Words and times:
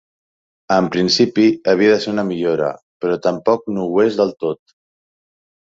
En 0.77 0.87
principi 0.95 1.45
havia 1.73 1.91
de 1.93 1.99
ser 2.05 2.11
una 2.15 2.25
millora, 2.31 2.71
però 3.05 3.21
tampoc 3.29 3.71
no 3.77 3.87
ho 3.91 4.03
és 4.07 4.21
del 4.23 4.37
tot. 4.47 4.77